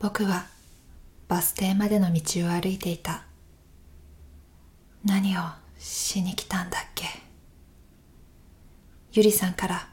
[0.00, 0.46] 僕は
[1.28, 3.24] バス停までの道を歩いていた。
[5.04, 5.42] 何を
[5.78, 7.04] しに来たんだっけ？
[9.12, 9.88] ゆりさんから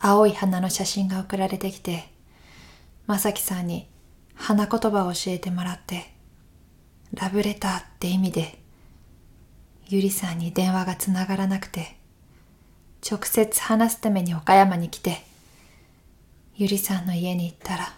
[0.00, 2.08] 青い花の写真が送られてきて
[3.06, 3.88] まさきさんに
[4.34, 6.12] 花言葉を教えてもらって
[7.14, 8.58] ラブレターって意味で
[9.88, 11.96] ゆりさんに電話がつながらなくて
[13.08, 15.22] 直接話すために岡山に来て
[16.56, 17.95] ゆりさんの家に行ったら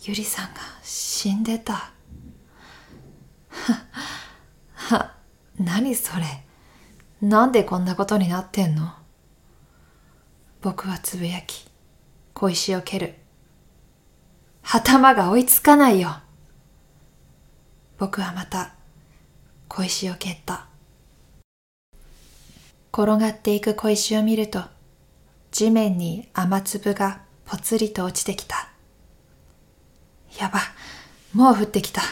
[0.00, 1.92] ゆりさんが死んでた。
[3.48, 3.84] は
[4.74, 5.14] は
[5.58, 6.44] 何それ。
[7.20, 8.94] なんでこんなことになってんの。
[10.60, 11.68] 僕はつぶやき
[12.32, 13.16] 小石を蹴る。
[14.62, 16.20] 頭が追いつかないよ。
[17.98, 18.74] 僕はまた
[19.66, 20.66] 小石を蹴った。
[22.92, 24.62] 転がっていく小石を見ると
[25.50, 28.67] 地面に雨粒がぽつりと落ちてきた。
[30.38, 30.60] やば
[31.32, 32.02] もう降ってきた。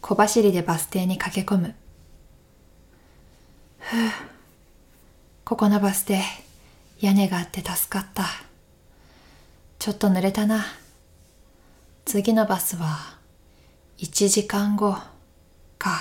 [0.00, 1.74] 小走りでバス停に駆け込む。
[3.78, 4.10] ふう
[5.44, 6.20] ここのバス停
[7.00, 8.24] 屋根があって助かった。
[9.78, 10.64] ちょっと濡れたな。
[12.04, 13.18] 次のバスは
[13.98, 14.96] 1時間後
[15.78, 16.00] か。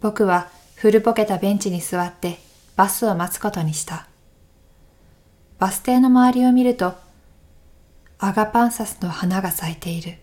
[0.00, 2.38] 僕は古ぼけたベンチに座って
[2.76, 4.06] バスを待つことにした。
[5.58, 6.94] バス停の周りを見ると
[8.20, 10.14] アガパンサスの花が咲いている。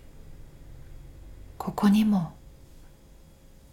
[1.58, 2.34] ここにも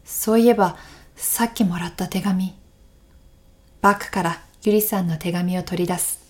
[0.05, 0.77] そういえば
[1.17, 2.57] さっきもらった手紙。
[3.81, 6.21] バッグからゆりさんの手紙を取り出す。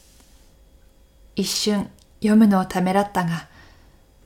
[1.36, 1.90] 一瞬
[2.20, 3.48] 読むのをためらったが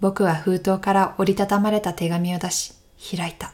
[0.00, 2.74] 僕は封筒から折りたたまれた手紙を出し
[3.16, 3.52] 開いた。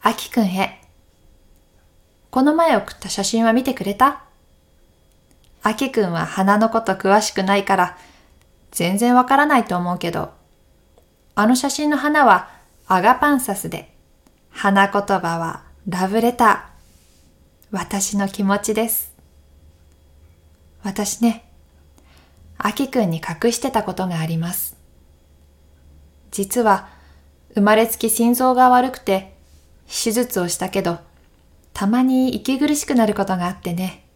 [0.00, 0.80] あきくんへ
[2.30, 4.22] この前送った写真は見てくれた？
[5.68, 7.98] あきくんは花のこと詳しくないから
[8.70, 10.32] 全然わからないと思うけど
[11.34, 12.48] あの写真の花は
[12.86, 13.92] アガパンサスで
[14.50, 19.12] 花言葉はラブレター私の気持ちです
[20.82, 21.44] 私ね
[22.56, 24.76] あきくんに隠してたことがあります。
[26.32, 26.88] 実は
[27.54, 29.32] 生まれつき心臓が悪くて
[29.86, 30.98] 手術をしたけど
[31.72, 34.07] たまに息苦しくなることがあってね。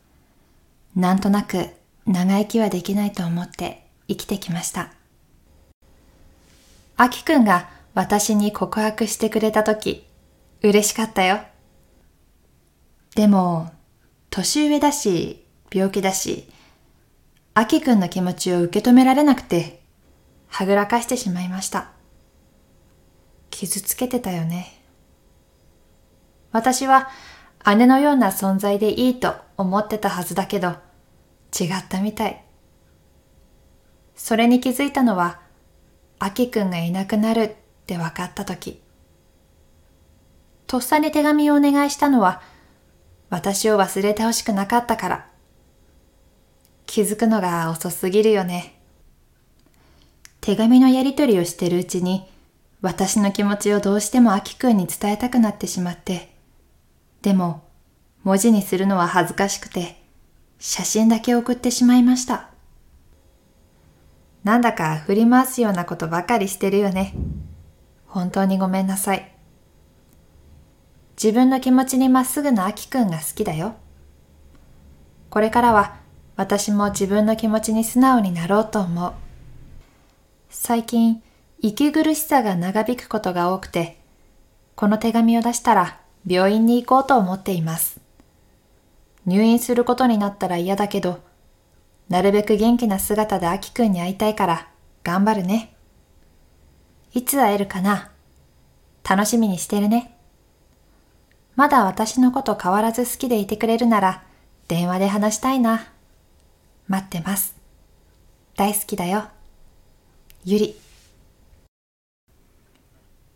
[0.94, 1.68] なんとなく
[2.06, 4.92] 長生きはできないと思って生きてきました。
[6.96, 10.06] あきくんが私に告白してくれたとき
[10.62, 11.40] 嬉しかったよ。
[13.14, 13.72] でも
[14.30, 16.48] 年上だし病気だし
[17.54, 19.82] あきくんの気持ちを受け止められなくて、
[20.48, 21.90] はぐらかしてしまいました。
[23.50, 24.82] 傷つけてたよね。
[26.50, 27.10] 私は
[27.64, 30.70] 姉のような存在でいいと思ってたはずだけど、
[31.58, 32.44] 違ったみたい。
[34.14, 35.40] それに気づいたのは、
[36.18, 37.52] あきくんがいなくなるっ
[37.86, 38.80] て分かったとき。
[40.66, 42.42] とっさに手紙をお願いしたのは、
[43.30, 45.26] 私を忘れてほしくなかったから。
[46.86, 48.78] 気づくのが遅すぎるよね。
[50.40, 52.28] 手紙のやりとりをしてるうちに、
[52.80, 56.31] 私の気持ちをどうしてもアキくんに伝えたくなってしまって、
[57.22, 57.62] でも、
[58.24, 60.02] 文字にするのは恥ずかしくて、
[60.58, 62.50] 写真だけ送ってしまいました。
[64.44, 67.14] なんだか振り回すようなことばかりしてるよね。
[68.06, 69.32] 本当にごめんなさい。
[71.22, 73.76] 自分の気持ちにまっすぐなアキくんが好きだよ。
[75.30, 75.96] これからは
[76.36, 79.12] 私も自分の気持ちに素直になろうと思う。
[80.50, 81.22] 最近、
[81.60, 84.00] 息苦しさが長引くことが多くて、
[84.74, 88.00] この手紙を出したら病院に行こうと思っています。
[89.26, 91.20] 入院することになったら嫌だけど、
[92.08, 94.68] なるべく元気な姿でアキくんに会いたいから
[95.02, 95.74] 頑張るね。
[97.14, 98.10] いつ会えるかな？
[99.08, 100.16] 楽しみにしてるね。
[101.54, 104.24] まだ私のこと変わらず好きでいてくれるなら
[104.68, 105.86] 電話で話したいな。
[106.88, 107.54] 待ってます。
[108.56, 109.24] 大好きだよ。
[110.44, 110.76] ゆり。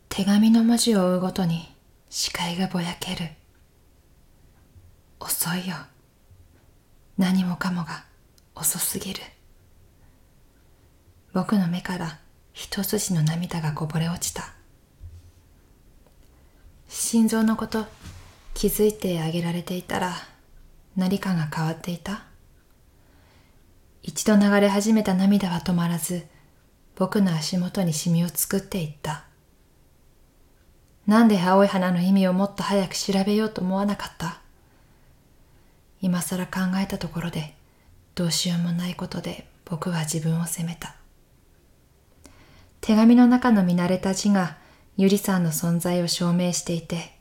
[0.09, 1.76] 手紙の文字を追うごとに
[2.19, 3.29] 視界がぼやける。
[5.21, 5.77] 遅いよ。
[7.19, 8.07] 何もかもが
[8.55, 9.21] 遅すぎる。
[11.35, 12.19] 僕の目から
[12.55, 14.55] 一筋の涙がこぼれ落ちた。
[16.89, 17.85] 心臓のこと
[18.55, 20.15] 気づいてあげられていたら
[20.97, 22.25] 何かが変わっていた
[24.03, 26.25] 一度流れ始めた涙は止まらず、
[26.95, 29.27] 僕の足元にシミを作っていった。
[31.07, 34.41] なんで青い花の意味をもっと早く調べようと思わなかった？
[36.01, 37.55] 今更考えたところで
[38.15, 40.97] どうしようもないことで僕は自分を責めた。
[42.81, 44.57] 手紙の中の見慣れた字が
[44.97, 47.13] ゆりさんの存在を証明していて、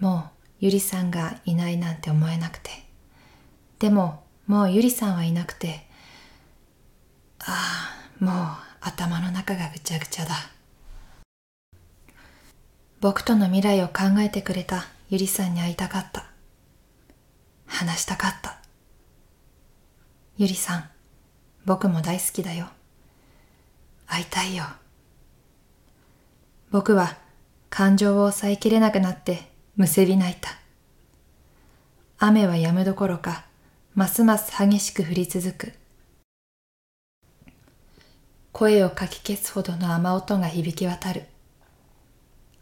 [0.00, 0.30] もう
[0.60, 2.70] ゆりさんがいないなんて思えなくて。
[3.78, 5.86] でももうゆりさんはいなくて、
[7.40, 8.34] ああ、もう
[8.80, 10.34] 頭の中がぐちゃぐちゃだ。
[13.02, 16.26] 僕との未来を考えてくれたゆりさんに会いたかった。
[17.66, 18.60] 話したかった。
[20.36, 20.88] ゆりさん、
[21.64, 22.68] 僕も大好きだよ。
[24.06, 24.66] 会いたいよ。
[26.70, 27.16] 僕は
[27.70, 30.50] 感情を抑えきれなくなってむせび泣いた。
[32.18, 33.46] 雨は止むどころか、
[33.96, 35.72] ますます激しく降り続く。
[38.52, 41.24] 声をかき消すほどの雨音が響き渡る。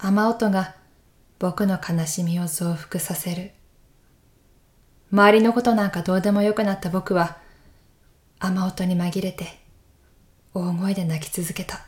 [0.03, 0.77] 雨音が
[1.39, 3.51] 僕の悲しみを増幅させる。
[5.13, 7.37] 周りのことなんかどうでもよくなった僕は、
[8.39, 9.61] 雨音に紛れて、
[10.55, 11.85] 大声で泣き続けた。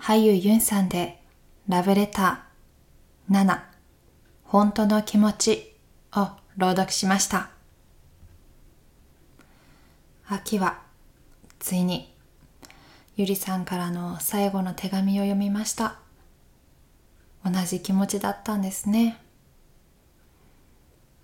[0.00, 1.22] 俳優ユンさんで、
[1.68, 3.60] ラブレター7、
[4.42, 5.76] 本当の気持ち
[6.12, 7.51] を朗読しました。
[10.34, 10.80] 秋は、
[11.58, 12.10] ついに
[13.16, 15.98] ゆりさんからの最後の手紙を読みました。
[17.44, 19.18] 同じ気持ちだったんですね。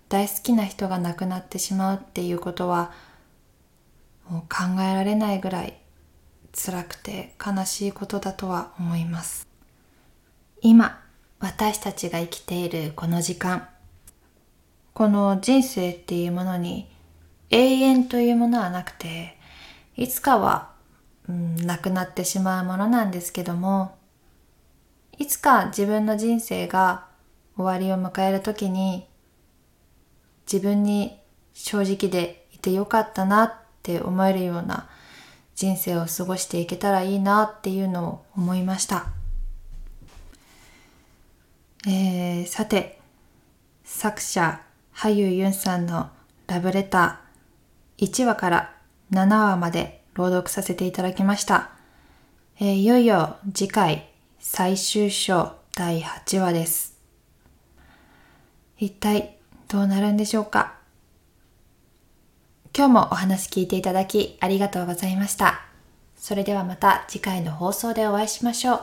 [0.09, 2.91] 大好きな人が亡くなってしまうっていうことは
[4.27, 5.73] もう考えられないぐらい
[6.53, 9.47] 辛くて悲しいことだとは思います。
[10.61, 11.01] 今
[11.39, 13.67] 私たちが生きているこの時間
[14.93, 16.87] この人生っていうものに
[17.49, 19.37] 永遠というものはなくて
[19.95, 20.69] いつかは
[21.29, 23.95] うん、なくなってしまうものなんですけども
[25.19, 27.05] いつか自分の人生が
[27.55, 29.05] 終わりを迎える時に
[30.51, 31.19] 自分に
[31.53, 33.53] 正直でいてよかったなっ
[33.83, 34.89] て思えるような
[35.55, 39.07] 人生を過ごしていけたらいいなっていうのを思いました。
[41.85, 42.99] えー、さて
[43.83, 44.61] 作者
[44.95, 46.09] 俳優ユンさんの
[46.47, 47.28] ラブレター
[47.99, 48.73] 1話から
[49.11, 51.71] 7話まで朗読させていただきました。
[52.59, 54.09] えー、いよいよ次回
[54.39, 56.97] 最終章第8話です。
[58.77, 59.37] 一体
[59.67, 60.75] どうなるんでしょうか？
[62.73, 65.59] 今日もお話聞いていただきありがとうございました。
[66.15, 68.81] それではまた次回の放送でお会いしましょう。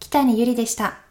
[0.00, 1.05] 北にゆりでした。